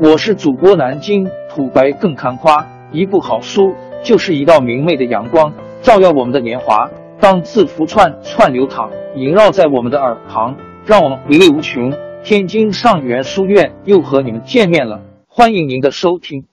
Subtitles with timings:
[0.00, 6.90] 我是主播南京土白更看花，一部好书就是一道明媚的阳光，照耀我们的年华。
[7.20, 11.92] 当字符串串流淌，萦绕在我们的耳旁，让我们回味无穷。
[12.24, 16.48] 天津上元书院又和你们见面了，欢迎您的收听。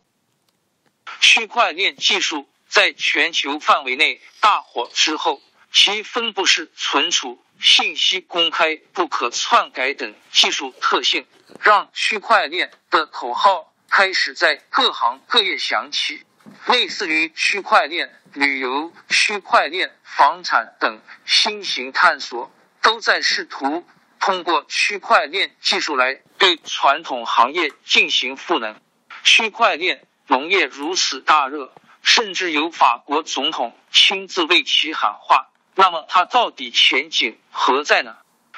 [1.20, 5.40] 区块链技术在全球范围内大火之后，
[5.72, 11.26] 其分布式存储、信息公开、不可篡改等技术特性，
[11.62, 16.24] 让区块链的口号开始在各行各业响起。
[16.68, 23.86] 类似于区块链旅游、区块链房产等新型探索，都在试图。
[24.20, 28.80] 通过区块链技术来对传统行业进行赋能。
[29.24, 35.51] 区块链农业如此大热，甚至有法国总统亲自为其喊话。
[35.76, 38.18] 那么它到底前景何在呢？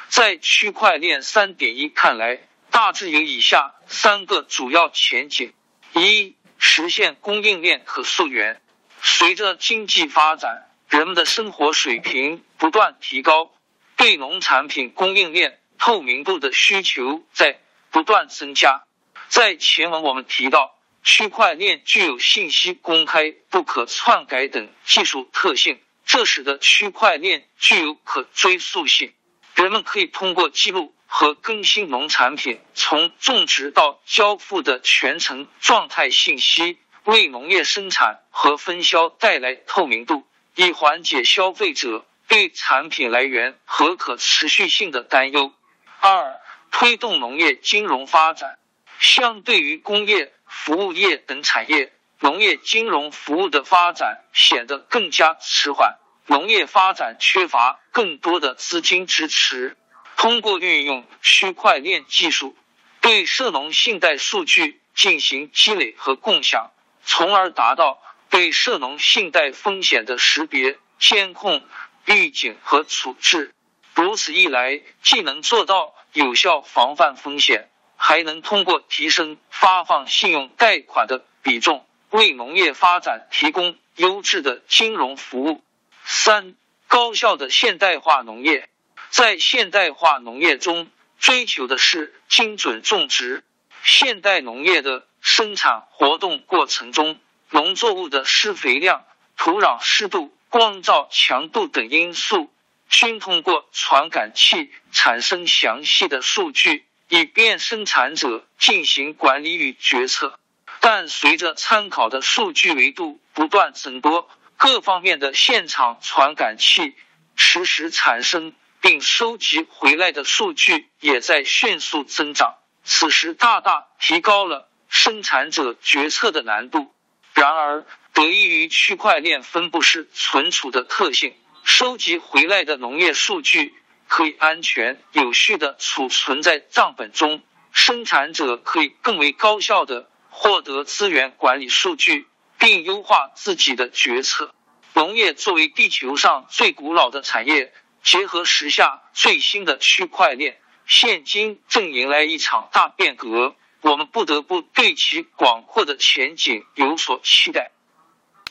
[0.10, 2.40] 在区块链三点一看来，
[2.70, 5.54] 大致有以下三个主要前景：
[5.94, 8.62] 一、实现供应链可溯源。
[9.02, 13.52] 随着经济发展，人们的生活水平不断提高。
[13.96, 17.60] 对农产品供应链透明度的需求在
[17.92, 18.84] 不断增加。
[19.28, 29.14] 在前文我们提到，区块链具有信息公开、不可篡改等技术特性，这使得区块链具有可追溯性。
[29.56, 42.06] 人们可以通过记录和更新农产品从种植到交付的全程状态信息，为农业生产和分销带来透明度，以缓解消费者。
[42.26, 45.54] 对产品来源和可持续性的担忧。
[46.00, 46.40] 二、
[46.72, 48.58] 推动农业金融发展。
[48.98, 55.98] 相对于工业、服务业等产业，农业金融服务的发展显得更加迟缓。
[56.28, 59.76] 农业发展缺乏更多的资金支持。
[60.16, 62.56] 通过运用区块链技术，
[63.02, 66.72] 对涉农信贷数据进行积累和共享，
[67.04, 71.62] 从而达到对涉农信贷风险的识别、监控。
[72.06, 73.54] 预警和处置，
[73.96, 85.64] 如此一来，既能做到有效防范风险，还能通过提升发放信用贷款的比重，为农业发展提供优质的金融服务。
[86.06, 86.54] 三、
[86.88, 88.70] 高效的现代化农业，
[89.10, 93.44] 在现代化农业中，追求的是精准种植。
[93.84, 97.20] 现代农业的生产活动过程中，
[97.50, 99.04] 农作物的施肥量、
[99.36, 100.32] 土壤湿度。
[100.50, 102.54] 光照强度等因素
[102.88, 110.40] 均通过传感器产生详细的数据，以便生产者进行管理与决策。
[110.86, 116.94] 但随着参考的数据维度不断增多，各方面的现场传感器
[117.38, 126.94] 实时产生并收集回来的数据也在迅速增长，此时大大提高了生产者决策的难度。
[127.34, 131.34] 然而，得益于区块链分布式存储的特性，
[131.64, 133.74] 收集回来的农业数据
[134.10, 142.28] 可以安全有序的储存在账本中，生产者可以更为高效的获得资源管理数据，
[142.58, 144.52] 并优化自己的决策。
[144.96, 147.72] 农业作为地球上最古老的产业，
[148.04, 150.58] 结合时下最新的区块链，
[150.88, 153.56] 现今正迎来一场大变革。
[153.82, 157.72] 我们不得不对其广阔的前景有所期待。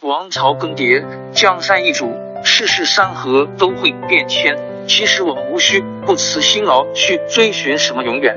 [0.02, 2.14] 王朝更迭，江山易主，
[2.44, 4.56] 世事山河都会变迁。
[4.86, 8.36] 其实我们无需不辞辛劳去追寻什么永远，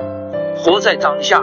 [0.56, 1.42] 活在当下，